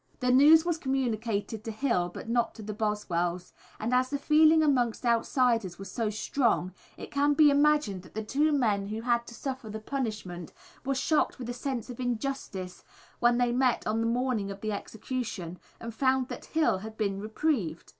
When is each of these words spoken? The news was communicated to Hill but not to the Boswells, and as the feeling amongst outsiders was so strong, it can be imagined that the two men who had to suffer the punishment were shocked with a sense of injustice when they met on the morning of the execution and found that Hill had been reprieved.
The 0.19 0.31
news 0.31 0.65
was 0.65 0.79
communicated 0.79 1.63
to 1.63 1.69
Hill 1.71 2.09
but 2.09 2.27
not 2.27 2.55
to 2.55 2.63
the 2.63 2.73
Boswells, 2.73 3.53
and 3.79 3.93
as 3.93 4.09
the 4.09 4.17
feeling 4.17 4.63
amongst 4.63 5.05
outsiders 5.05 5.77
was 5.77 5.91
so 5.91 6.09
strong, 6.09 6.73
it 6.97 7.11
can 7.11 7.35
be 7.35 7.51
imagined 7.51 8.01
that 8.01 8.15
the 8.15 8.23
two 8.23 8.51
men 8.51 8.87
who 8.87 9.01
had 9.01 9.27
to 9.27 9.35
suffer 9.35 9.69
the 9.69 9.79
punishment 9.79 10.53
were 10.83 10.95
shocked 10.95 11.37
with 11.37 11.49
a 11.51 11.53
sense 11.53 11.87
of 11.91 11.99
injustice 11.99 12.83
when 13.19 13.37
they 13.37 13.51
met 13.51 13.85
on 13.85 14.01
the 14.01 14.07
morning 14.07 14.49
of 14.49 14.61
the 14.61 14.71
execution 14.71 15.59
and 15.79 15.93
found 15.93 16.29
that 16.29 16.45
Hill 16.45 16.79
had 16.79 16.97
been 16.97 17.19
reprieved. 17.19 17.87